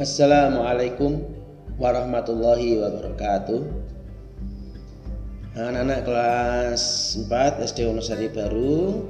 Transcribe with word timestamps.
Assalamualaikum 0.00 1.20
warahmatullahi 1.76 2.80
wabarakatuh. 2.80 3.60
Anak-anak 5.52 6.08
kelas 6.08 6.80
4 7.28 7.60
SD 7.68 7.84
Wonosari 7.84 8.32
Baru 8.32 9.04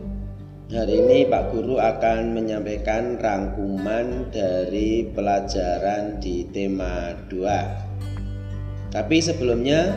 Hari 0.67 0.99
ini 0.99 1.31
Pak 1.31 1.55
Guru 1.55 1.79
akan 1.79 2.35
menyampaikan 2.35 3.23
rangkuman 3.23 4.35
dari 4.35 5.07
pelajaran 5.15 6.19
di 6.19 6.51
tema 6.51 7.15
2 7.31 8.91
Tapi 8.91 9.17
sebelumnya 9.23 9.95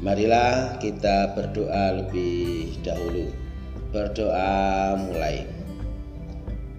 marilah 0.00 0.80
kita 0.80 1.36
berdoa 1.36 2.00
lebih 2.00 2.80
dahulu. 2.80 3.28
Berdoa 3.92 4.96
mulai. 5.04 5.44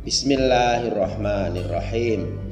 Bismillahirrahmanirrahim 0.02 2.51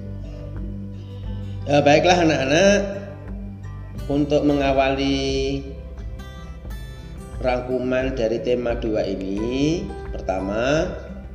Eh, 1.68 1.82
baiklah 1.84 2.24
anak-anak, 2.24 2.80
untuk 4.08 4.48
mengawali 4.48 5.60
rangkuman 7.44 8.16
dari 8.16 8.40
tema 8.40 8.80
2 8.80 9.04
ini, 9.04 9.84
pertama 10.08 10.88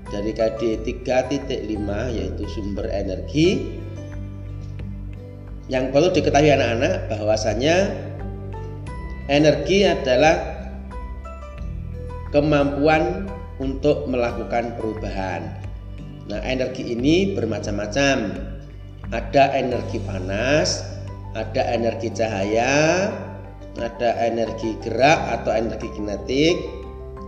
dari 0.08 0.32
KD 0.32 0.80
3.5 1.04 2.08
yaitu 2.08 2.44
sumber 2.48 2.88
energi. 2.88 3.78
Yang 5.68 5.84
perlu 5.92 6.08
diketahui 6.12 6.56
anak-anak 6.56 7.08
bahwasanya 7.12 7.92
energi 9.28 9.84
adalah 9.84 10.40
kemampuan 12.32 13.28
untuk 13.60 14.08
melakukan 14.08 14.72
perubahan. 14.80 15.52
Nah, 16.32 16.40
energi 16.44 16.96
ini 16.96 17.36
bermacam-macam 17.36 18.16
ada 19.14 19.54
energi 19.54 20.02
panas, 20.02 20.82
ada 21.38 21.62
energi 21.70 22.10
cahaya, 22.10 23.14
ada 23.78 24.10
energi 24.18 24.74
gerak 24.82 25.38
atau 25.38 25.54
energi 25.54 25.86
kinetik, 25.94 26.56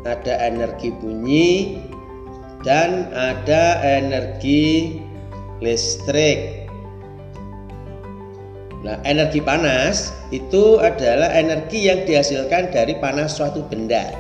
ada 0.03 0.35
energi 0.43 0.91
bunyi, 0.99 1.79
dan 2.67 3.07
ada 3.15 3.79
energi 3.87 4.99
listrik. 5.63 6.67
Nah, 8.83 8.99
energi 9.07 9.39
panas 9.43 10.11
itu 10.35 10.83
adalah 10.83 11.31
energi 11.35 11.87
yang 11.87 12.03
dihasilkan 12.03 12.75
dari 12.75 12.99
panas 12.99 13.39
suatu 13.39 13.63
benda. 13.67 14.11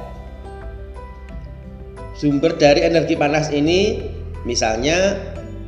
Sumber 2.14 2.56
dari 2.56 2.82
energi 2.82 3.14
panas 3.14 3.52
ini 3.52 4.00
misalnya 4.48 5.20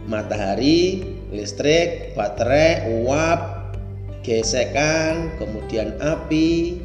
matahari, 0.08 1.17
listrik, 1.28 2.16
baterai, 2.16 3.04
uap, 3.04 3.40
gesekan, 4.24 5.32
kemudian 5.36 5.96
api, 6.00 6.80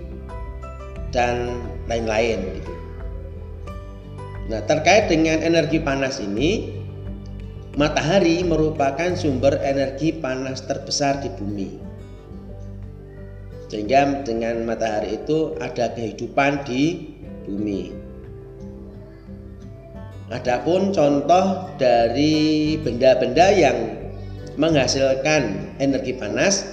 dan 1.11 1.63
lain-lain. 1.87 2.39
Gitu. 2.59 2.73
Nah, 4.51 4.59
terkait 4.67 5.07
dengan 5.07 5.39
energi 5.39 5.79
panas 5.79 6.19
ini, 6.19 6.75
matahari 7.79 8.43
merupakan 8.43 9.15
sumber 9.15 9.55
energi 9.63 10.11
panas 10.11 10.63
terbesar 10.67 11.23
di 11.23 11.31
bumi. 11.31 11.71
Sehingga 13.71 14.21
dengan 14.21 14.67
matahari 14.67 15.17
itu 15.17 15.55
ada 15.57 15.89
kehidupan 15.95 16.67
di 16.67 17.09
bumi. 17.47 17.89
Adapun 20.29 20.93
contoh 20.93 21.69
dari 21.77 22.73
benda-benda 22.81 23.53
yang 23.53 24.02
menghasilkan 24.55 25.73
energi 25.81 26.13
panas 26.17 26.65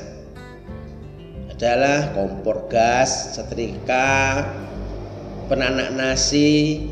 adalah 1.53 2.13
kompor 2.17 2.69
gas, 2.73 3.37
setrika, 3.37 4.49
penanak 5.53 5.93
nasi, 5.93 6.89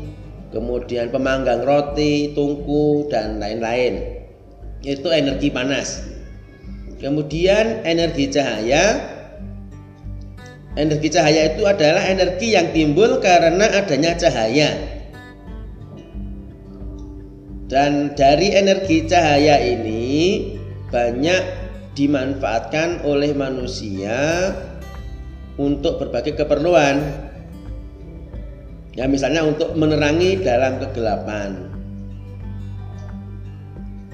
kemudian 0.53 1.09
pemanggang 1.09 1.65
roti, 1.65 2.37
tungku 2.37 3.09
dan 3.09 3.41
lain-lain. 3.41 4.21
Itu 4.85 5.09
energi 5.09 5.49
panas. 5.49 6.05
Kemudian 7.01 7.81
energi 7.87 8.29
cahaya 8.29 9.17
Energi 10.77 11.09
cahaya 11.09 11.57
itu 11.57 11.65
adalah 11.65 12.05
energi 12.05 12.53
yang 12.53 12.69
timbul 12.69 13.17
karena 13.19 13.67
adanya 13.73 14.13
cahaya. 14.15 14.77
Dan 17.67 18.13
dari 18.13 18.53
energi 18.53 19.03
cahaya 19.09 19.57
ini 19.59 20.07
banyak 20.89 21.41
dimanfaatkan 21.93 23.05
oleh 23.05 23.33
manusia 23.33 24.51
untuk 25.59 26.01
berbagai 26.01 26.37
keperluan. 26.37 27.29
Ya 28.97 29.05
misalnya 29.05 29.45
untuk 29.45 29.77
menerangi 29.77 30.41
dalam 30.41 30.81
kegelapan. 30.81 31.69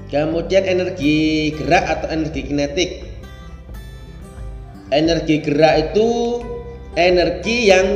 Kemudian 0.06 0.62
energi 0.62 1.50
gerak 1.58 1.84
atau 1.90 2.08
energi 2.14 2.40
kinetik. 2.46 2.90
Energi 4.94 5.42
gerak 5.42 5.90
itu 5.90 6.08
energi 6.94 7.56
yang 7.66 7.86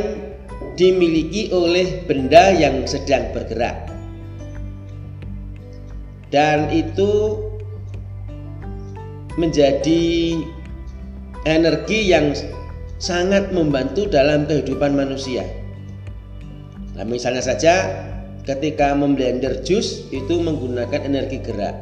dimiliki 0.74 1.54
oleh 1.54 2.02
benda 2.08 2.50
yang 2.50 2.82
sedang 2.88 3.30
bergerak. 3.30 3.86
Dan 6.30 6.70
itu 6.74 7.38
menjadi 9.38 10.34
energi 11.46 12.10
yang 12.10 12.34
sangat 13.00 13.54
membantu 13.54 14.04
dalam 14.10 14.44
kehidupan 14.44 14.92
manusia. 14.92 15.46
Nah, 16.98 17.06
misalnya 17.06 17.40
saja 17.40 17.88
ketika 18.44 18.92
memblender 18.92 19.62
jus 19.64 20.04
itu 20.12 20.36
menggunakan 20.40 21.06
energi 21.06 21.40
gerak. 21.40 21.76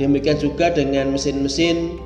Demikian 0.00 0.40
juga 0.40 0.72
dengan 0.72 1.12
mesin-mesin 1.14 2.00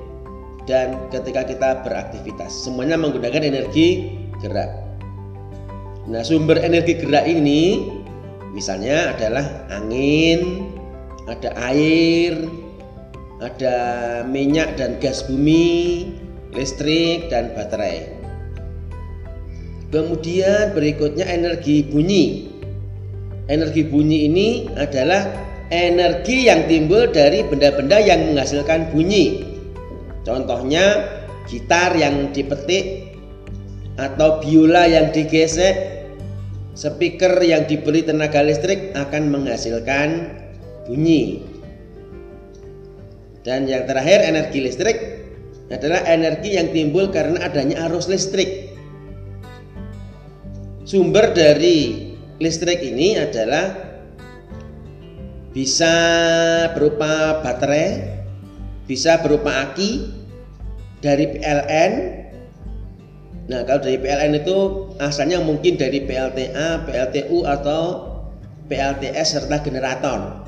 dan 0.66 0.98
ketika 1.14 1.46
kita 1.46 1.86
beraktivitas, 1.86 2.50
semuanya 2.50 2.98
menggunakan 2.98 3.42
energi 3.46 4.18
gerak. 4.42 4.70
Nah, 6.06 6.22
sumber 6.22 6.62
energi 6.62 6.98
gerak 6.98 7.26
ini 7.26 7.90
misalnya 8.54 9.14
adalah 9.14 9.66
angin, 9.70 10.70
ada 11.26 11.50
air, 11.58 12.46
ada 13.42 13.76
minyak 14.24 14.78
dan 14.78 14.96
gas 15.02 15.26
bumi, 15.26 16.08
listrik 16.54 17.28
dan 17.28 17.52
baterai. 17.52 18.14
Kemudian 19.90 20.74
berikutnya 20.74 21.26
energi 21.26 21.86
bunyi. 21.86 22.50
Energi 23.46 23.86
bunyi 23.86 24.26
ini 24.26 24.66
adalah 24.74 25.22
energi 25.70 26.50
yang 26.50 26.66
timbul 26.66 27.06
dari 27.10 27.46
benda-benda 27.46 28.02
yang 28.02 28.34
menghasilkan 28.34 28.90
bunyi. 28.90 29.46
Contohnya 30.26 31.06
gitar 31.46 31.94
yang 31.94 32.34
dipetik 32.34 33.14
atau 33.94 34.42
biola 34.42 34.90
yang 34.90 35.14
digesek, 35.14 36.02
speaker 36.74 37.38
yang 37.38 37.64
diberi 37.70 38.02
tenaga 38.02 38.42
listrik 38.42 38.90
akan 38.98 39.30
menghasilkan 39.30 40.34
bunyi. 40.86 41.42
Dan 43.46 43.70
yang 43.70 43.86
terakhir 43.86 44.26
energi 44.26 44.58
listrik 44.58 44.98
adalah 45.70 46.02
energi 46.06 46.54
yang 46.54 46.70
timbul 46.70 47.10
karena 47.10 47.42
adanya 47.46 47.86
arus 47.90 48.06
listrik. 48.06 48.74
Sumber 50.86 51.34
dari 51.34 52.10
listrik 52.38 52.78
ini 52.82 53.18
adalah 53.18 53.74
bisa 55.50 55.94
berupa 56.78 57.42
baterai, 57.42 58.18
bisa 58.86 59.18
berupa 59.18 59.66
aki 59.66 60.10
dari 61.02 61.26
PLN. 61.34 61.92
Nah, 63.46 63.62
kalau 63.62 63.82
dari 63.82 63.98
PLN 63.98 64.42
itu 64.42 64.90
asalnya 65.02 65.42
mungkin 65.42 65.78
dari 65.78 66.02
PLTA, 66.02 66.86
PLTU 66.86 67.46
atau 67.46 67.82
PLTS 68.66 69.38
serta 69.38 69.62
generator. 69.62 70.45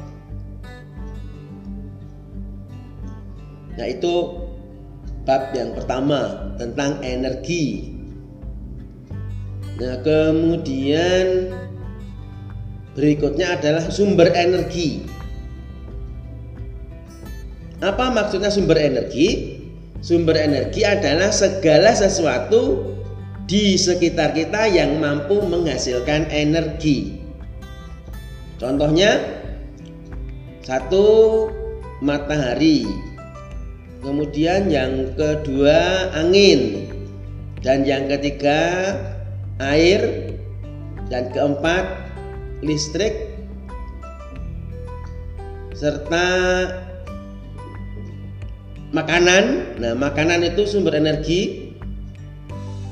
Nah, 3.78 3.86
itu 3.86 4.14
bab 5.22 5.54
yang 5.54 5.70
pertama 5.78 6.50
tentang 6.58 6.98
energi. 7.06 7.94
Nah, 9.78 10.02
kemudian 10.02 11.54
berikutnya 12.98 13.54
adalah 13.54 13.86
sumber 13.86 14.34
energi. 14.34 15.06
Apa 17.78 18.10
maksudnya 18.10 18.50
sumber 18.50 18.74
energi? 18.74 19.54
Sumber 20.02 20.34
energi 20.34 20.82
adalah 20.82 21.30
segala 21.30 21.94
sesuatu 21.94 22.90
di 23.46 23.78
sekitar 23.78 24.34
kita 24.34 24.66
yang 24.66 24.98
mampu 24.98 25.38
menghasilkan 25.46 26.26
energi. 26.34 27.22
Contohnya, 28.58 29.22
satu 30.66 31.46
matahari. 32.02 33.07
Kemudian 34.02 34.70
yang 34.70 35.14
kedua 35.18 36.10
angin. 36.14 36.90
Dan 37.58 37.82
yang 37.82 38.06
ketiga 38.06 38.94
air 39.58 40.30
dan 41.10 41.26
keempat 41.34 41.84
listrik 42.62 43.34
serta 45.74 46.26
makanan. 48.94 49.74
Nah, 49.82 49.94
makanan 49.98 50.46
itu 50.46 50.70
sumber 50.70 50.94
energi. 50.94 51.74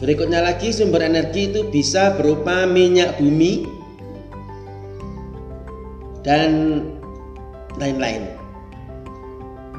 Berikutnya 0.03 0.45
lagi 0.45 0.75
sumber 0.75 1.07
energi 1.07 1.49
itu 1.49 1.67
bisa 1.73 2.19
berupa 2.19 2.69
minyak 2.69 3.17
bumi 3.17 3.65
dan 6.21 6.83
lain-lain. 7.81 8.29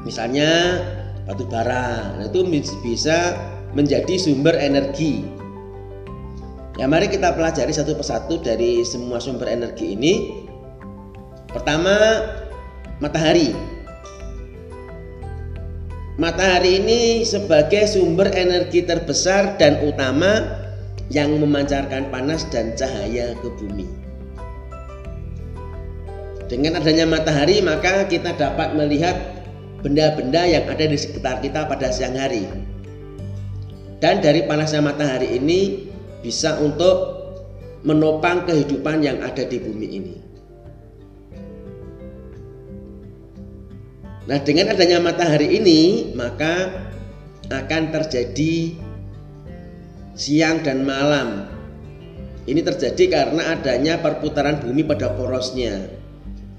Misalnya 0.02 0.80
batu 1.28 1.44
bara, 1.44 2.16
nah 2.16 2.24
itu 2.24 2.40
bisa 2.80 3.36
menjadi 3.76 4.16
sumber 4.16 4.56
energi. 4.56 5.28
Ya 6.80 6.88
mari 6.88 7.12
kita 7.12 7.36
pelajari 7.36 7.68
satu 7.68 7.92
persatu 7.92 8.40
dari 8.40 8.80
semua 8.80 9.20
sumber 9.20 9.52
energi 9.52 9.92
ini. 9.92 10.46
Pertama, 11.52 11.92
matahari. 12.96 13.52
Matahari 16.16 16.80
ini 16.80 17.00
sebagai 17.28 17.84
sumber 17.84 18.32
energi 18.32 18.82
terbesar 18.88 19.60
dan 19.60 19.84
utama 19.84 20.64
yang 21.12 21.36
memancarkan 21.36 22.08
panas 22.08 22.48
dan 22.48 22.72
cahaya 22.72 23.36
ke 23.36 23.48
bumi. 23.60 23.86
Dengan 26.48 26.80
adanya 26.80 27.04
matahari, 27.04 27.60
maka 27.60 28.08
kita 28.08 28.32
dapat 28.32 28.72
melihat 28.72 29.37
benda-benda 29.82 30.42
yang 30.46 30.64
ada 30.66 30.84
di 30.86 30.98
sekitar 30.98 31.38
kita 31.42 31.66
pada 31.70 31.90
siang 31.94 32.18
hari. 32.18 32.46
Dan 33.98 34.22
dari 34.22 34.46
panasnya 34.46 34.82
matahari 34.82 35.38
ini 35.38 35.90
bisa 36.22 36.58
untuk 36.62 37.18
menopang 37.82 38.46
kehidupan 38.46 39.02
yang 39.02 39.18
ada 39.22 39.42
di 39.46 39.58
bumi 39.58 39.88
ini. 39.90 40.16
Nah, 44.28 44.38
dengan 44.44 44.76
adanya 44.76 45.00
matahari 45.00 45.56
ini, 45.56 46.12
maka 46.12 46.84
akan 47.48 47.82
terjadi 47.96 48.76
siang 50.12 50.60
dan 50.60 50.84
malam. 50.84 51.48
Ini 52.44 52.60
terjadi 52.60 53.08
karena 53.08 53.56
adanya 53.56 53.96
perputaran 54.04 54.60
bumi 54.60 54.84
pada 54.84 55.16
porosnya. 55.16 55.88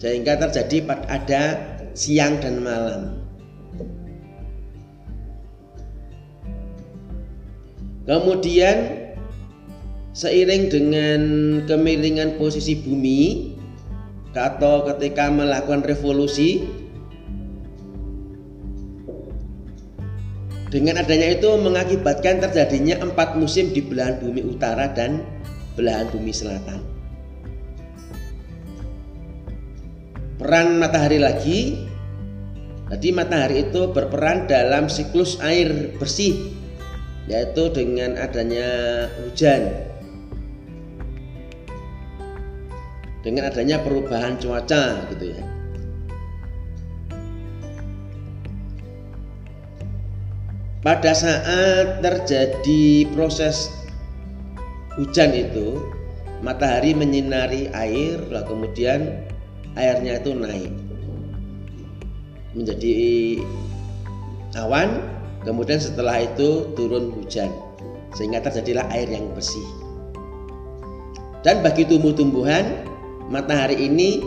Sehingga 0.01 0.41
terjadi 0.41 0.97
ada 1.05 1.68
siang 1.93 2.41
dan 2.41 2.61
malam. 2.61 3.01
Kemudian 8.09 9.09
seiring 10.17 10.73
dengan 10.73 11.21
kemiringan 11.69 12.41
posisi 12.41 12.73
bumi 12.81 13.53
atau 14.33 14.87
ketika 14.89 15.29
melakukan 15.29 15.85
revolusi 15.85 16.65
dengan 20.69 21.01
adanya 21.01 21.33
itu 21.33 21.49
mengakibatkan 21.57 22.41
terjadinya 22.45 23.01
empat 23.01 23.37
musim 23.37 23.73
di 23.73 23.81
belahan 23.81 24.21
bumi 24.21 24.45
utara 24.45 24.89
dan 24.93 25.25
belahan 25.73 26.09
bumi 26.13 26.29
selatan. 26.29 26.98
Peran 30.39 30.79
matahari 30.79 31.19
lagi 31.19 31.83
jadi 32.89 33.13
matahari 33.13 33.69
itu 33.69 33.91
berperan 33.93 34.49
dalam 34.49 34.89
siklus 34.89 35.37
air 35.45 35.93
bersih 36.01 36.57
yaitu 37.29 37.69
dengan 37.69 38.17
adanya 38.17 39.05
hujan. 39.21 39.69
Dengan 43.21 43.53
adanya 43.53 43.77
perubahan 43.85 44.41
cuaca 44.41 45.05
gitu 45.13 45.37
ya. 45.37 45.43
Pada 50.79 51.11
saat 51.11 51.99
terjadi 51.99 53.05
proses 53.11 53.69
hujan 54.95 55.35
itu, 55.35 55.77
matahari 56.41 56.95
menyinari 56.95 57.67
air, 57.75 58.17
lalu 58.31 58.47
kemudian 58.47 59.28
airnya 59.77 60.21
itu 60.21 60.33
naik 60.33 60.71
menjadi 62.57 62.97
awan 64.57 65.01
kemudian 65.45 65.77
setelah 65.77 66.25
itu 66.25 66.73
turun 66.73 67.13
hujan 67.13 67.53
sehingga 68.17 68.41
terjadilah 68.41 68.89
air 68.89 69.05
yang 69.09 69.29
bersih. 69.37 69.65
Dan 71.45 71.63
bagi 71.63 71.87
tumbuh-tumbuhan 71.87 72.83
matahari 73.31 73.87
ini 73.87 74.19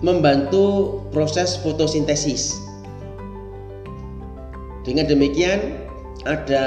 membantu 0.00 0.96
proses 1.12 1.60
fotosintesis. 1.60 2.56
Dengan 4.80 5.04
demikian 5.04 5.76
ada 6.24 6.64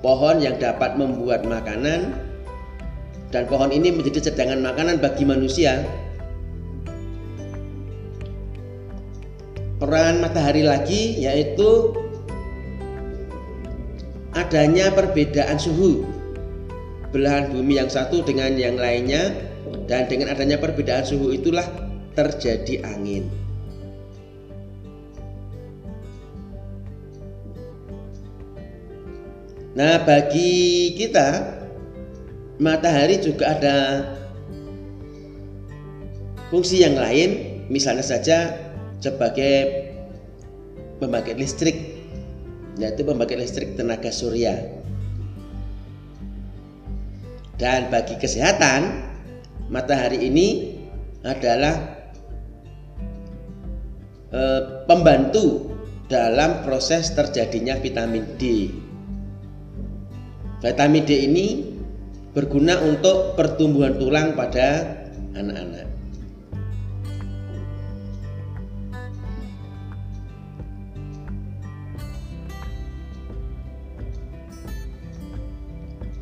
pohon 0.00 0.40
yang 0.40 0.56
dapat 0.56 0.96
membuat 0.96 1.44
makanan 1.44 2.16
dan 3.34 3.46
pohon 3.50 3.74
ini 3.74 3.90
menjadi 3.90 4.30
cadangan 4.30 4.62
makanan 4.62 4.96
bagi 5.02 5.26
manusia 5.26 5.82
peran 9.82 10.24
matahari 10.24 10.64
lagi 10.64 11.20
yaitu 11.20 11.92
adanya 14.36 14.92
perbedaan 14.92 15.58
suhu 15.58 16.06
belahan 17.10 17.48
bumi 17.52 17.80
yang 17.80 17.90
satu 17.90 18.20
dengan 18.22 18.54
yang 18.54 18.76
lainnya 18.76 19.32
dan 19.86 20.06
dengan 20.10 20.34
adanya 20.34 20.58
perbedaan 20.58 21.06
suhu 21.06 21.32
itulah 21.32 21.64
terjadi 22.16 22.82
angin. 22.88 23.28
Nah, 29.76 30.00
bagi 30.08 30.96
kita 30.96 31.52
matahari 32.56 33.20
juga 33.20 33.56
ada 33.56 33.76
fungsi 36.48 36.80
yang 36.84 36.96
lain, 36.96 37.62
misalnya 37.68 38.04
saja 38.04 38.56
sebagai 39.00 39.86
pembangkit 40.98 41.36
listrik 41.36 41.96
yaitu 42.76 43.04
pembangkit 43.04 43.40
listrik 43.40 43.72
tenaga 43.76 44.12
surya. 44.12 44.52
Dan 47.56 47.88
bagi 47.88 48.20
kesehatan 48.20 49.00
matahari 49.72 50.28
ini 50.28 50.76
adalah 51.24 52.04
e, 54.28 54.40
pembantu 54.84 55.72
dalam 56.04 56.60
proses 56.68 57.16
terjadinya 57.16 57.80
vitamin 57.80 58.28
D. 58.36 58.68
Vitamin 60.60 61.02
D 61.08 61.10
ini 61.24 61.46
berguna 62.36 62.76
untuk 62.84 63.32
pertumbuhan 63.32 63.96
tulang 63.96 64.36
pada 64.36 64.84
anak-anak 65.32 65.88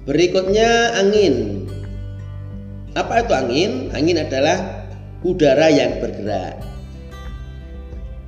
Berikutnya 0.05 1.01
angin. 1.01 1.65
Apa 2.93 3.25
itu 3.25 3.33
angin? 3.33 3.89
Angin 3.97 4.21
adalah 4.21 4.85
udara 5.25 5.73
yang 5.73 5.97
bergerak. 5.97 6.61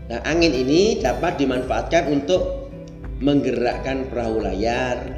Nah, 0.09 0.25
angin 0.25 0.57
ini 0.57 1.05
dapat 1.05 1.37
dimanfaatkan 1.37 2.09
untuk 2.09 2.73
menggerakkan 3.21 4.09
perahu 4.09 4.41
layar, 4.41 5.16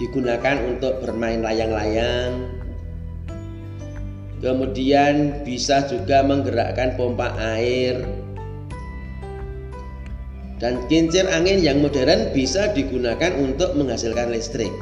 digunakan 0.00 0.56
untuk 0.64 1.04
bermain 1.04 1.44
layang-layang. 1.44 2.48
Kemudian 4.40 5.44
bisa 5.44 5.84
juga 5.84 6.24
menggerakkan 6.24 6.96
pompa 6.96 7.36
air. 7.36 8.00
Dan 10.56 10.80
kincir 10.88 11.28
angin 11.28 11.60
yang 11.60 11.84
modern 11.84 12.32
bisa 12.32 12.72
digunakan 12.72 13.36
untuk 13.36 13.76
menghasilkan 13.76 14.32
listrik. 14.32 14.72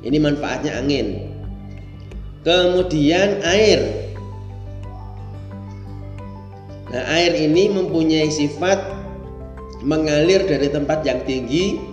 Ini 0.00 0.16
manfaatnya 0.16 0.80
angin. 0.80 1.28
Kemudian 2.40 3.44
air. 3.44 4.08
Nah, 6.92 7.04
air 7.16 7.32
ini 7.36 7.72
mempunyai 7.72 8.28
sifat 8.28 8.80
mengalir 9.84 10.44
dari 10.44 10.68
tempat 10.68 11.04
yang 11.04 11.24
tinggi 11.24 11.91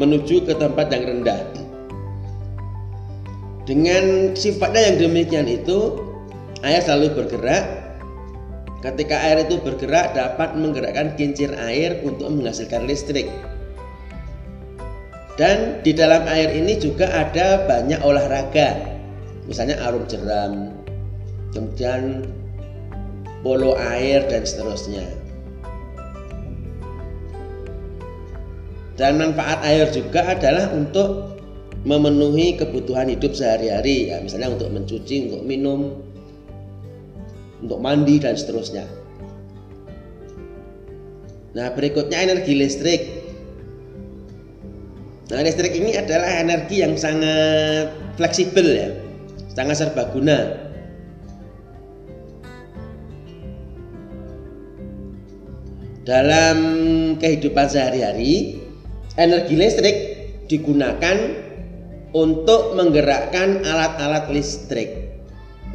menuju 0.00 0.48
ke 0.48 0.56
tempat 0.56 0.88
yang 0.88 1.04
rendah. 1.04 1.40
Dengan 3.68 4.32
sifatnya 4.32 4.88
yang 4.88 4.96
demikian 5.12 5.46
itu, 5.46 6.00
air 6.64 6.80
selalu 6.80 7.12
bergerak 7.12 7.80
Ketika 8.80 9.12
air 9.12 9.44
itu 9.44 9.60
bergerak 9.60 10.16
dapat 10.16 10.56
menggerakkan 10.56 11.12
kincir 11.12 11.52
air 11.52 12.00
untuk 12.00 12.32
menghasilkan 12.32 12.88
listrik. 12.88 13.28
Dan 15.36 15.84
di 15.84 15.92
dalam 15.92 16.24
air 16.24 16.48
ini 16.56 16.80
juga 16.80 17.12
ada 17.12 17.68
banyak 17.68 18.00
olahraga. 18.00 18.80
Misalnya 19.44 19.84
arum 19.84 20.08
jeram, 20.08 20.72
kemudian 21.52 22.24
polo 23.44 23.76
air 23.76 24.24
dan 24.32 24.48
seterusnya. 24.48 25.04
Dan 28.98 29.18
manfaat 29.18 29.62
air 29.64 29.88
juga 29.90 30.34
adalah 30.34 30.70
untuk 30.74 31.40
memenuhi 31.88 32.60
kebutuhan 32.60 33.08
hidup 33.08 33.32
sehari-hari 33.32 34.12
ya, 34.12 34.20
misalnya 34.20 34.52
untuk 34.52 34.68
mencuci, 34.68 35.32
untuk 35.32 35.42
minum, 35.48 35.96
untuk 37.64 37.80
mandi 37.80 38.20
dan 38.20 38.36
seterusnya. 38.36 38.84
Nah, 41.56 41.72
berikutnya 41.72 42.20
energi 42.20 42.52
listrik. 42.52 43.02
Nah, 45.32 45.40
listrik 45.40 45.72
ini 45.72 45.96
adalah 45.96 46.28
energi 46.42 46.84
yang 46.84 47.00
sangat 47.00 47.90
fleksibel 48.20 48.66
ya, 48.66 48.92
sangat 49.56 49.80
serbaguna. 49.80 50.68
Dalam 56.04 56.58
kehidupan 57.16 57.66
sehari-hari, 57.70 58.59
energi 59.20 59.54
listrik 59.54 59.96
digunakan 60.48 61.16
untuk 62.16 62.72
menggerakkan 62.74 63.60
alat-alat 63.62 64.32
listrik. 64.32 65.12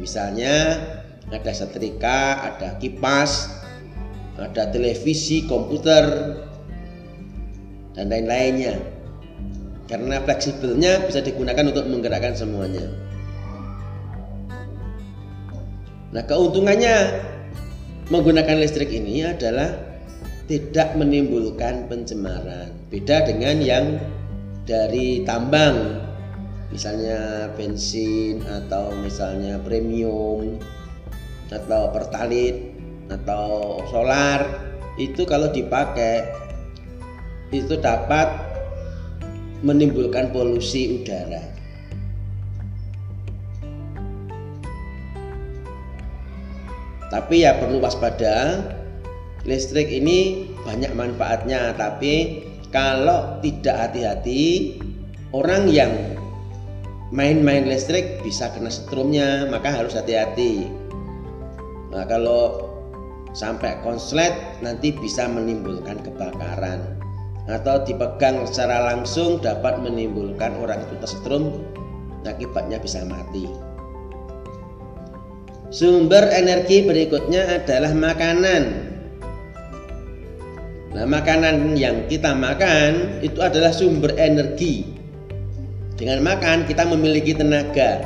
Misalnya 0.02 0.82
ada 1.30 1.52
setrika, 1.54 2.42
ada 2.42 2.76
kipas, 2.82 3.48
ada 4.36 4.68
televisi, 4.68 5.46
komputer, 5.46 6.04
dan 7.96 8.12
lain-lainnya. 8.12 8.76
Karena 9.86 10.18
fleksibelnya 10.20 11.06
bisa 11.06 11.22
digunakan 11.22 11.70
untuk 11.70 11.86
menggerakkan 11.86 12.34
semuanya. 12.34 12.84
Nah, 16.10 16.22
keuntungannya 16.26 17.22
menggunakan 18.10 18.58
listrik 18.58 18.90
ini 18.90 19.24
adalah 19.24 19.95
tidak 20.46 20.94
menimbulkan 20.94 21.90
pencemaran. 21.90 22.70
Beda 22.86 23.26
dengan 23.26 23.58
yang 23.58 23.86
dari 24.62 25.26
tambang, 25.26 25.98
misalnya 26.70 27.50
bensin 27.58 28.42
atau 28.46 28.94
misalnya 29.02 29.58
premium 29.62 30.58
atau 31.50 31.90
pertalit 31.94 32.74
atau 33.06 33.78
solar 33.86 34.42
itu 34.98 35.22
kalau 35.22 35.46
dipakai 35.50 36.26
itu 37.54 37.78
dapat 37.78 38.26
menimbulkan 39.62 40.30
polusi 40.34 41.02
udara. 41.02 41.42
Tapi 47.06 47.46
ya 47.46 47.54
perlu 47.54 47.78
waspada 47.78 48.66
listrik 49.46 49.88
ini 49.88 50.50
banyak 50.66 50.90
manfaatnya 50.92 51.72
tapi 51.78 52.44
kalau 52.74 53.38
tidak 53.40 53.88
hati-hati 53.88 54.76
orang 55.30 55.70
yang 55.70 55.94
main-main 57.14 57.70
listrik 57.70 58.18
bisa 58.26 58.50
kena 58.50 58.68
setrumnya 58.68 59.46
maka 59.46 59.70
harus 59.70 59.94
hati-hati. 59.94 60.66
Nah 61.94 62.02
kalau 62.10 62.66
sampai 63.32 63.78
konslet 63.86 64.34
nanti 64.60 64.90
bisa 64.90 65.30
menimbulkan 65.30 66.02
kebakaran 66.02 66.98
atau 67.46 67.78
dipegang 67.86 68.42
secara 68.42 68.90
langsung 68.90 69.38
dapat 69.38 69.78
menimbulkan 69.78 70.58
orang 70.58 70.82
itu 70.82 70.98
tersetrum 70.98 71.62
akibatnya 72.26 72.82
bisa 72.82 73.06
mati. 73.06 73.46
Sumber 75.70 76.26
energi 76.34 76.82
berikutnya 76.82 77.62
adalah 77.62 77.94
makanan 77.94 78.85
Nah, 80.96 81.04
makanan 81.04 81.76
yang 81.76 82.08
kita 82.08 82.32
makan 82.32 83.20
itu 83.20 83.36
adalah 83.44 83.68
sumber 83.68 84.16
energi. 84.16 84.88
Dengan 85.92 86.24
makan 86.24 86.64
kita 86.64 86.88
memiliki 86.88 87.36
tenaga 87.36 88.00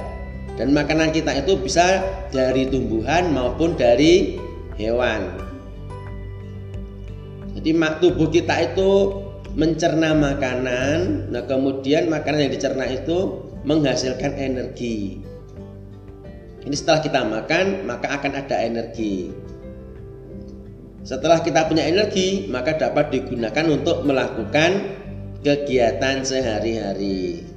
dan 0.59 0.75
makanan 0.75 1.15
kita 1.15 1.39
itu 1.39 1.55
bisa 1.55 2.03
dari 2.35 2.67
tumbuhan 2.67 3.31
maupun 3.31 3.79
dari 3.79 4.43
hewan. 4.75 5.23
Jadi 7.55 7.71
tubuh 8.03 8.27
kita 8.27 8.75
itu 8.75 8.91
mencerna 9.55 10.11
makanan, 10.11 11.31
nah 11.31 11.47
kemudian 11.47 12.11
makanan 12.11 12.51
yang 12.51 12.53
dicerna 12.59 12.91
itu 12.91 13.39
menghasilkan 13.63 14.35
energi. 14.35 15.23
Ini 16.67 16.75
setelah 16.75 17.01
kita 17.07 17.21
makan, 17.23 17.87
maka 17.87 18.19
akan 18.19 18.33
ada 18.35 18.57
energi. 18.67 19.31
Setelah 21.01 21.41
kita 21.41 21.65
punya 21.65 21.89
energi, 21.89 22.45
maka 22.53 22.77
dapat 22.77 23.09
digunakan 23.09 23.65
untuk 23.73 24.05
melakukan 24.05 25.01
kegiatan 25.41 26.21
sehari-hari. 26.21 27.49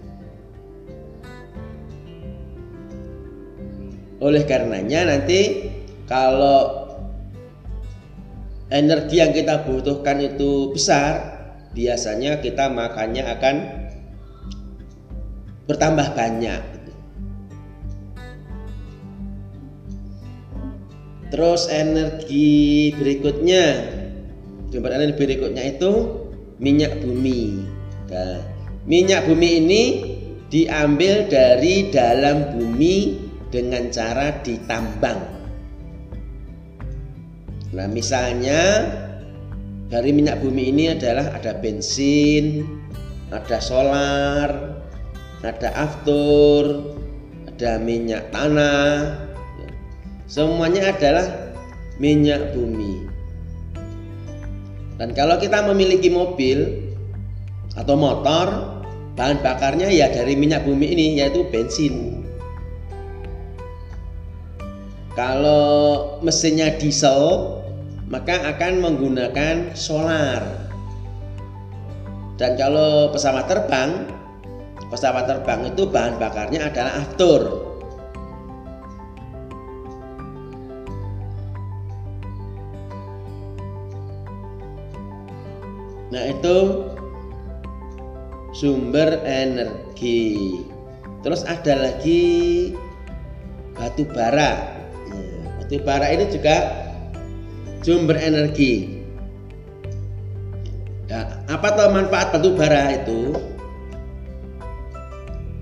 Oleh 4.24 4.48
karenanya 4.48 5.12
nanti 5.12 5.68
kalau 6.08 6.88
energi 8.72 9.20
yang 9.20 9.36
kita 9.36 9.68
butuhkan 9.68 10.24
itu 10.24 10.72
besar, 10.72 11.36
biasanya 11.76 12.40
kita 12.40 12.72
makannya 12.72 13.28
akan 13.28 13.56
bertambah 15.68 16.16
banyak. 16.16 16.83
Terus 21.34 21.66
energi 21.66 22.94
berikutnya, 22.94 23.90
sumber 24.70 24.94
energi 24.94 25.18
berikutnya 25.18 25.66
itu 25.66 25.92
minyak 26.62 27.02
bumi. 27.02 27.58
Nah, 28.14 28.38
minyak 28.86 29.26
bumi 29.26 29.50
ini 29.58 29.84
diambil 30.54 31.26
dari 31.26 31.90
dalam 31.90 32.54
bumi 32.54 33.18
dengan 33.50 33.90
cara 33.90 34.46
ditambang. 34.46 35.26
Nah, 37.74 37.90
misalnya 37.90 38.86
dari 39.90 40.14
minyak 40.14 40.38
bumi 40.38 40.70
ini 40.70 40.94
adalah 40.94 41.34
ada 41.34 41.58
bensin, 41.58 42.62
ada 43.34 43.58
solar, 43.58 44.78
ada 45.42 45.70
aftur, 45.74 46.94
ada 47.50 47.82
minyak 47.82 48.30
tanah, 48.30 49.23
Semuanya 50.26 50.96
adalah 50.96 51.54
minyak 52.00 52.56
bumi. 52.56 53.06
Dan 54.98 55.12
kalau 55.18 55.36
kita 55.42 55.66
memiliki 55.68 56.08
mobil 56.08 56.90
atau 57.74 57.98
motor, 57.98 58.80
bahan 59.18 59.42
bakarnya 59.42 59.90
ya 59.90 60.10
dari 60.10 60.38
minyak 60.38 60.66
bumi 60.66 60.90
ini 60.94 61.20
yaitu 61.22 61.46
bensin. 61.50 62.24
Kalau 65.14 66.18
mesinnya 66.26 66.74
diesel, 66.82 67.62
maka 68.10 68.50
akan 68.50 68.82
menggunakan 68.82 69.78
solar. 69.78 70.42
Dan 72.34 72.58
kalau 72.58 73.14
pesawat 73.14 73.46
terbang, 73.46 74.10
pesawat 74.90 75.30
terbang 75.30 75.70
itu 75.70 75.86
bahan 75.86 76.18
bakarnya 76.18 76.66
adalah 76.66 76.98
aftur. 76.98 77.63
Nah, 86.14 86.30
itu 86.30 86.58
sumber 88.54 89.18
energi. 89.26 90.62
Terus 91.26 91.42
ada 91.50 91.90
lagi 91.90 92.22
batu 93.74 94.06
bara. 94.14 94.78
Nah, 95.10 95.58
batu 95.58 95.82
bara 95.82 96.14
ini 96.14 96.30
juga 96.30 96.58
sumber 97.82 98.22
energi. 98.22 99.02
Nah, 101.10 101.50
apa 101.50 101.68
tuh 101.74 101.90
manfaat 101.90 102.30
batu 102.38 102.54
bara 102.54 102.94
itu? 102.94 103.34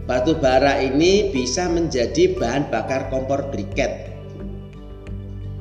Batu 0.04 0.36
bara 0.36 0.84
ini 0.84 1.32
bisa 1.32 1.72
menjadi 1.72 2.36
bahan 2.36 2.68
bakar 2.68 3.08
kompor 3.08 3.48
briket. 3.56 4.12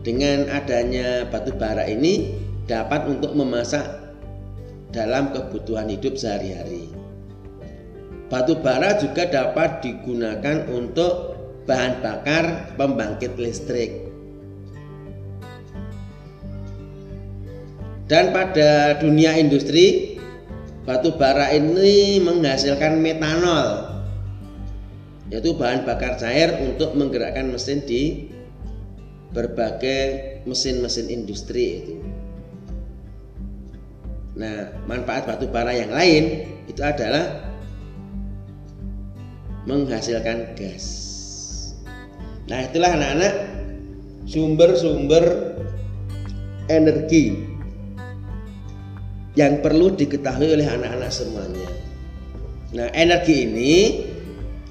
Dengan 0.03 0.51
adanya 0.51 1.31
batu 1.31 1.55
bara 1.55 1.87
ini 1.87 2.35
dapat 2.67 3.07
untuk 3.07 3.39
memasak 3.39 4.00
dalam 4.91 5.31
kebutuhan 5.35 5.91
hidup 5.91 6.19
sehari-hari. 6.19 6.91
Batu 8.31 8.59
bara 8.63 8.95
juga 8.99 9.27
dapat 9.27 9.83
digunakan 9.83 10.71
untuk 10.71 11.35
bahan 11.67 11.99
bakar 11.99 12.75
pembangkit 12.79 13.35
listrik. 13.35 14.07
Dan 18.11 18.35
pada 18.35 18.99
dunia 18.99 19.39
industri 19.39 20.19
batu 20.83 21.15
bara 21.15 21.55
ini 21.55 22.19
menghasilkan 22.19 22.99
metanol 22.99 23.87
yaitu 25.31 25.55
bahan 25.55 25.87
bakar 25.87 26.19
cair 26.19 26.59
untuk 26.59 26.99
menggerakkan 26.99 27.55
mesin 27.55 27.87
di 27.87 28.27
berbagai 29.31 30.43
mesin-mesin 30.43 31.07
industri 31.07 31.87
itu. 31.87 31.95
Nah, 34.41 34.73
manfaat 34.89 35.29
batu 35.29 35.45
bara 35.53 35.69
yang 35.77 35.93
lain 35.93 36.49
itu 36.65 36.81
adalah 36.81 37.45
menghasilkan 39.69 40.57
gas. 40.57 40.87
Nah, 42.49 42.65
itulah 42.65 42.97
anak-anak 42.97 43.35
sumber-sumber 44.25 45.55
energi 46.73 47.37
yang 49.37 49.61
perlu 49.61 49.93
diketahui 49.93 50.57
oleh 50.57 50.65
anak-anak 50.65 51.13
semuanya. 51.13 51.69
Nah, 52.73 52.89
energi 52.97 53.45
ini 53.45 53.75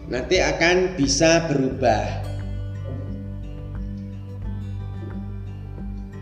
nanti 0.10 0.42
akan 0.42 0.98
bisa 0.98 1.46
berubah. 1.46 2.26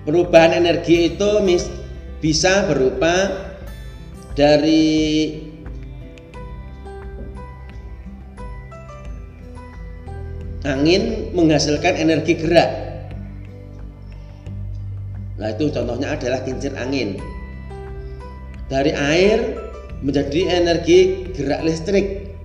Perubahan 0.03 0.59
energi 0.59 1.15
itu 1.15 1.31
bisa 2.17 2.65
berupa 2.65 3.29
dari 4.33 5.37
angin 10.65 11.31
menghasilkan 11.33 11.97
energi 11.97 12.37
gerak. 12.37 12.69
Nah, 15.37 15.53
itu 15.53 15.69
contohnya 15.69 16.17
adalah 16.17 16.41
kincir 16.41 16.73
angin. 16.73 17.21
Dari 18.67 18.91
air 18.91 19.53
menjadi 20.01 20.59
energi 20.59 21.29
gerak 21.37 21.61
listrik. 21.63 22.35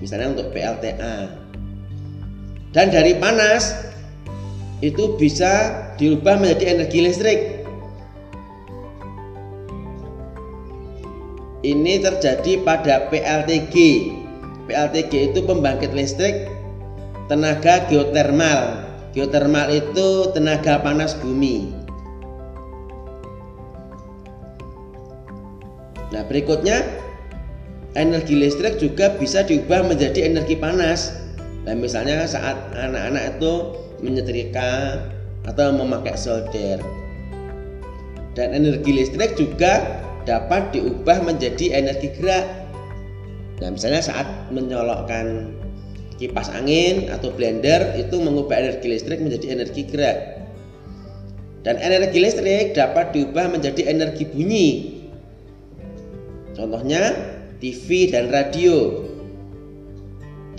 Misalnya 0.00 0.32
untuk 0.32 0.48
PLTA 0.56 1.40
dan 2.72 2.86
dari 2.88 3.18
panas 3.20 3.74
itu 4.80 5.18
bisa 5.20 5.76
diubah 6.00 6.40
menjadi 6.40 6.80
energi 6.80 7.04
listrik 7.04 7.59
ini 11.70 12.02
terjadi 12.02 12.66
pada 12.66 13.06
PLTG 13.08 13.74
PLTG 14.66 15.34
itu 15.34 15.40
pembangkit 15.46 15.94
listrik 15.94 16.50
tenaga 17.30 17.86
geotermal 17.86 18.86
geotermal 19.14 19.70
itu 19.70 20.30
tenaga 20.34 20.82
panas 20.82 21.14
bumi 21.18 21.80
Nah, 26.10 26.26
berikutnya 26.26 26.82
energi 27.94 28.34
listrik 28.34 28.82
juga 28.82 29.14
bisa 29.14 29.46
diubah 29.46 29.86
menjadi 29.86 30.26
energi 30.26 30.58
panas. 30.58 31.14
Nah, 31.62 31.74
misalnya 31.78 32.26
saat 32.26 32.58
anak-anak 32.74 33.38
itu 33.38 33.52
menyetrika 34.02 34.98
atau 35.46 35.70
memakai 35.70 36.18
solder. 36.18 36.82
Dan 38.34 38.54
energi 38.54 38.90
listrik 38.94 39.38
juga 39.38 39.99
dapat 40.30 40.70
diubah 40.70 41.26
menjadi 41.26 41.82
energi 41.82 42.14
gerak. 42.14 42.46
Nah, 43.58 43.74
misalnya 43.74 43.98
saat 44.06 44.30
menyolokkan 44.54 45.50
kipas 46.22 46.54
angin 46.54 47.10
atau 47.10 47.34
blender 47.34 47.98
itu 47.98 48.14
mengubah 48.22 48.54
energi 48.54 48.86
listrik 48.86 49.18
menjadi 49.18 49.58
energi 49.58 49.82
gerak. 49.90 50.46
Dan 51.66 51.82
energi 51.82 52.22
listrik 52.22 52.78
dapat 52.78 53.10
diubah 53.12 53.50
menjadi 53.50 53.90
energi 53.90 54.24
bunyi 54.24 55.00
Contohnya 56.60 57.16
TV 57.56 58.12
dan 58.12 58.28
radio. 58.28 59.08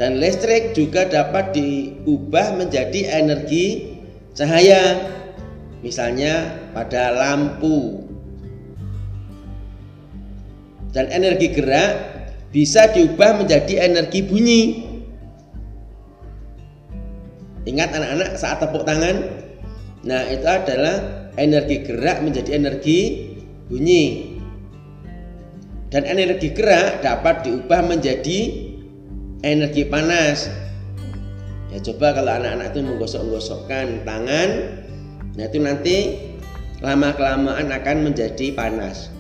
Dan 0.02 0.18
listrik 0.18 0.74
juga 0.74 1.06
dapat 1.06 1.54
diubah 1.54 2.58
menjadi 2.58 3.22
energi 3.22 3.98
cahaya. 4.34 4.98
Misalnya 5.86 6.58
pada 6.74 7.14
lampu. 7.14 8.11
Dan 10.92 11.08
energi 11.12 11.56
gerak 11.56 11.92
bisa 12.52 12.92
diubah 12.92 13.40
menjadi 13.40 13.88
energi 13.88 14.20
bunyi. 14.28 14.62
Ingat 17.64 17.90
anak-anak 17.96 18.30
saat 18.36 18.60
tepuk 18.60 18.84
tangan. 18.84 19.24
Nah, 20.02 20.26
itu 20.28 20.48
adalah 20.50 21.30
energi 21.40 21.86
gerak 21.88 22.20
menjadi 22.26 22.60
energi 22.60 23.32
bunyi 23.72 24.32
dan 25.92 26.08
energi 26.08 26.56
gerak 26.56 27.04
dapat 27.04 27.44
diubah 27.44 27.84
menjadi 27.84 28.40
energi 29.44 29.84
panas 29.88 30.48
ya 31.72 31.80
coba 31.84 32.16
kalau 32.16 32.32
anak-anak 32.32 32.72
itu 32.72 32.80
menggosok-gosokkan 32.80 34.08
tangan 34.08 34.50
nah 35.36 35.44
itu 35.48 35.60
nanti 35.60 35.96
lama 36.80 37.12
kelamaan 37.16 37.72
akan 37.76 37.98
menjadi 38.08 38.56
panas 38.56 39.11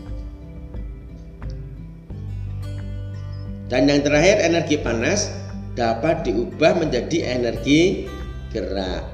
dan 3.71 3.87
yang 3.87 4.03
terakhir 4.03 4.43
energi 4.43 4.75
panas 4.75 5.31
dapat 5.79 6.27
diubah 6.27 6.75
menjadi 6.75 7.39
energi 7.39 8.11
gerak 8.51 9.07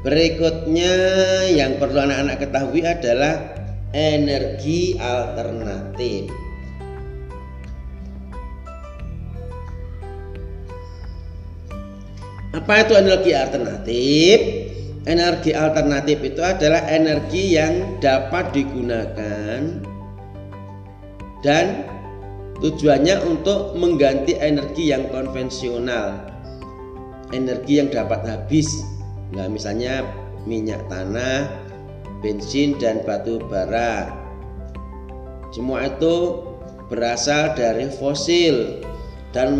Berikutnya 0.00 0.96
yang 1.52 1.76
perlu 1.76 2.00
anak-anak 2.00 2.40
ketahui 2.40 2.80
adalah 2.88 3.52
energi 3.92 4.96
alternatif. 4.96 6.32
Apa 12.56 12.72
itu 12.80 12.92
energi 12.96 13.30
alternatif? 13.36 14.59
Energi 15.08 15.56
alternatif 15.56 16.20
itu 16.20 16.44
adalah 16.44 16.84
energi 16.92 17.56
yang 17.56 17.96
dapat 18.04 18.52
digunakan 18.52 19.80
dan 21.40 21.88
tujuannya 22.60 23.16
untuk 23.24 23.80
mengganti 23.80 24.36
energi 24.36 24.92
yang 24.92 25.08
konvensional. 25.08 26.20
Energi 27.32 27.80
yang 27.80 27.88
dapat 27.88 28.26
habis 28.26 28.68
Nah, 29.30 29.46
misalnya 29.46 30.02
minyak 30.42 30.82
tanah, 30.90 31.46
bensin 32.18 32.74
dan 32.82 33.06
batu 33.06 33.38
bara. 33.46 34.10
Semua 35.54 35.86
itu 35.86 36.42
berasal 36.90 37.54
dari 37.54 37.86
fosil 37.94 38.82
dan 39.30 39.54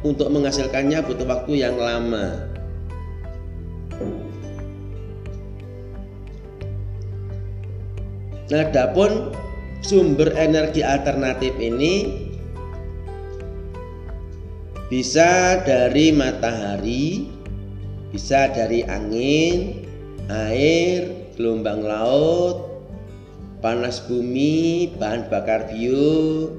untuk 0.00 0.32
menghasilkannya 0.32 1.04
butuh 1.04 1.28
waktu 1.28 1.60
yang 1.60 1.76
lama. 1.76 2.55
Nah, 8.46 8.62
adapun 8.62 9.34
sumber 9.82 10.30
energi 10.38 10.78
alternatif 10.86 11.50
ini 11.58 12.26
bisa 14.86 15.58
dari 15.66 16.14
matahari, 16.14 17.26
bisa 18.14 18.46
dari 18.54 18.86
angin, 18.86 19.82
air, 20.30 21.10
gelombang 21.34 21.82
laut, 21.82 22.86
panas 23.58 23.98
bumi, 24.06 24.94
bahan 24.94 25.26
bakar 25.26 25.66
bio, 25.66 26.54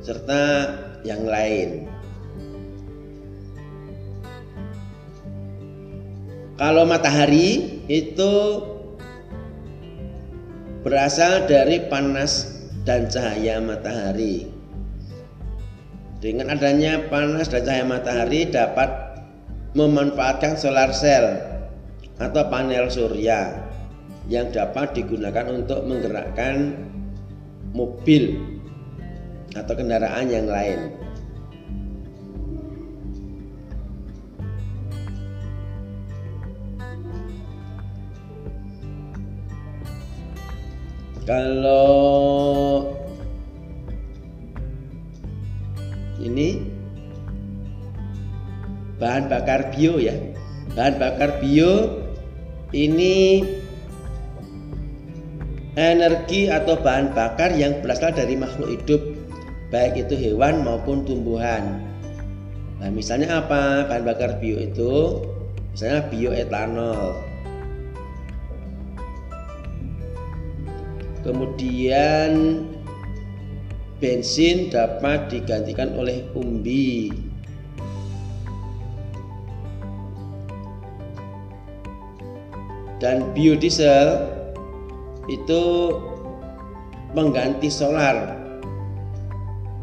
serta 0.00 0.72
yang 1.04 1.28
lain. 1.28 1.84
Kalau 6.56 6.88
matahari 6.88 7.84
itu 7.92 8.34
berasal 10.88 11.44
dari 11.44 11.84
panas 11.84 12.48
dan 12.88 13.12
cahaya 13.12 13.60
matahari. 13.60 14.48
Dengan 16.16 16.56
adanya 16.56 17.04
panas 17.12 17.52
dan 17.52 17.68
cahaya 17.68 17.84
matahari 17.84 18.48
dapat 18.48 18.88
memanfaatkan 19.76 20.56
solar 20.56 20.88
cell 20.96 21.44
atau 22.16 22.40
panel 22.48 22.88
surya 22.88 23.68
yang 24.32 24.48
dapat 24.48 24.96
digunakan 24.96 25.44
untuk 25.52 25.84
menggerakkan 25.84 26.72
mobil 27.76 28.40
atau 29.52 29.76
kendaraan 29.76 30.32
yang 30.32 30.48
lain. 30.48 30.96
Kalau 41.28 42.88
ini 46.24 46.64
bahan 48.96 49.28
bakar 49.28 49.68
bio 49.76 50.00
ya. 50.00 50.16
Bahan 50.72 50.96
bakar 50.96 51.36
bio 51.36 52.00
ini 52.72 53.44
energi 55.76 56.48
atau 56.48 56.80
bahan 56.80 57.12
bakar 57.12 57.52
yang 57.52 57.76
berasal 57.84 58.08
dari 58.16 58.32
makhluk 58.32 58.80
hidup 58.80 59.04
baik 59.68 60.08
itu 60.08 60.16
hewan 60.16 60.64
maupun 60.64 61.04
tumbuhan. 61.04 61.84
Nah, 62.80 62.88
misalnya 62.88 63.44
apa? 63.44 63.84
Bahan 63.84 64.00
bakar 64.08 64.40
bio 64.40 64.56
itu 64.64 65.20
misalnya 65.76 66.08
bioetanol. 66.08 67.27
Kemudian 71.28 72.64
bensin 74.00 74.72
dapat 74.72 75.28
digantikan 75.28 75.92
oleh 76.00 76.24
umbi. 76.32 77.12
Dan 82.96 83.28
biodiesel 83.36 84.24
itu 85.28 85.92
mengganti 87.12 87.68
solar. 87.68 88.32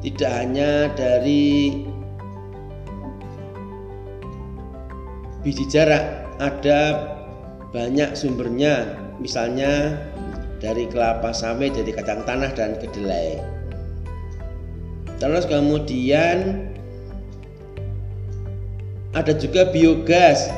Tidak 0.01 0.31
hanya 0.33 0.89
dari 0.97 1.85
biji 5.45 5.69
jarak, 5.69 6.25
ada 6.41 7.13
banyak 7.69 8.17
sumbernya, 8.17 8.97
misalnya 9.21 9.93
dari 10.65 10.89
kelapa 10.89 11.29
sawit, 11.29 11.77
dari 11.77 11.93
kacang 11.93 12.25
tanah 12.25 12.49
dan 12.57 12.73
kedelai. 12.81 13.37
Terus 15.21 15.45
kemudian 15.45 16.65
ada 19.13 19.29
juga 19.37 19.69
biogas. 19.69 20.49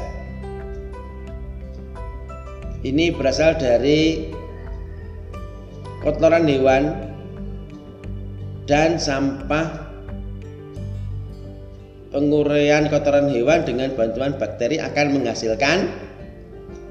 Ini 2.88 3.12
berasal 3.20 3.60
dari 3.60 4.32
kotoran 6.00 6.48
hewan 6.48 7.12
dan 8.64 8.96
sampah 8.96 9.92
penguraian 12.16 12.88
kotoran 12.88 13.28
hewan 13.28 13.68
dengan 13.68 13.92
bantuan 13.92 14.40
bakteri 14.40 14.80
akan 14.80 15.20
menghasilkan 15.20 15.92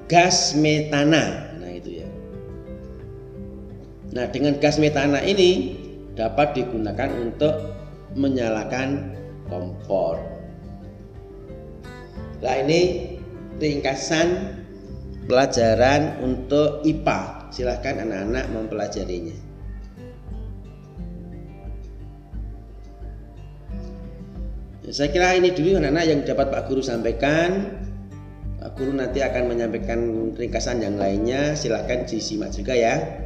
gas 0.04 0.52
metana. 0.52 1.45
Nah, 4.16 4.24
ya. 4.24 4.32
Dengan 4.32 4.56
gas 4.56 4.80
metana 4.80 5.20
ini 5.20 5.76
dapat 6.16 6.56
digunakan 6.56 7.12
untuk 7.20 7.52
menyalakan 8.16 9.12
kompor. 9.52 10.16
Nah 12.40 12.54
ini 12.64 13.12
ringkasan 13.60 14.56
pelajaran 15.28 16.24
untuk 16.24 16.80
IPA. 16.88 17.52
Silahkan 17.52 18.00
anak-anak 18.08 18.44
mempelajarinya. 18.56 19.36
Saya 24.86 25.10
kira 25.12 25.36
ini 25.36 25.52
dulu 25.52 25.76
anak-anak 25.76 26.04
yang 26.08 26.20
dapat 26.24 26.46
Pak 26.48 26.62
Guru 26.72 26.80
sampaikan. 26.80 27.84
Pak 28.62 28.80
Guru 28.80 28.96
nanti 28.96 29.20
akan 29.20 29.50
menyampaikan 29.50 30.32
ringkasan 30.32 30.80
yang 30.80 30.96
lainnya. 30.96 31.52
Silahkan 31.58 32.06
disimak 32.06 32.54
juga 32.54 32.72
ya. 32.72 33.25